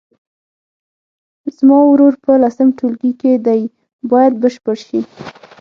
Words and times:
زما 1.55 1.79
ورور 1.85 2.13
په 2.23 2.31
لسم 2.43 2.67
ټولګي 2.77 3.11
کې 3.21 3.31
دی 3.45 3.61
باید 4.11 4.33
بشپړ 4.41 4.75
شي. 4.87 4.99